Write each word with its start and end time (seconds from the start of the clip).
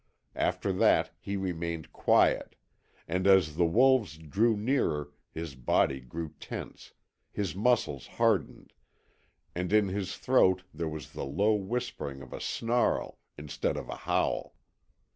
After 0.33 0.73
that 0.73 1.11
he 1.19 1.37
remained 1.37 1.91
quiet, 1.93 2.55
and 3.07 3.27
as 3.27 3.55
the 3.55 3.67
wolves 3.67 4.17
drew 4.17 4.57
nearer 4.57 5.11
his 5.31 5.53
body 5.53 5.99
grew 5.99 6.33
tense, 6.39 6.93
his 7.31 7.53
muscles 7.55 8.07
hardened, 8.17 8.73
and 9.53 9.71
in 9.71 9.89
his 9.89 10.17
throat 10.17 10.63
there 10.73 10.89
was 10.89 11.11
the 11.11 11.23
low 11.27 11.53
whispering 11.53 12.23
of 12.23 12.33
a 12.33 12.41
snarl 12.41 13.19
instead 13.37 13.77
of 13.77 13.89
a 13.89 13.95
howl. 13.95 14.55